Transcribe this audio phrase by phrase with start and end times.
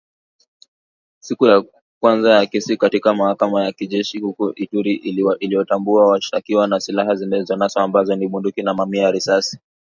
[1.19, 1.63] Siku ya
[1.99, 4.93] kwanza ya kesi katika mahakama ya kijeshi huko Ituri
[5.39, 9.59] iliwatambua washtakiwa na silaha zilizonaswa ambazo ni bunduki na mamia ya risasi.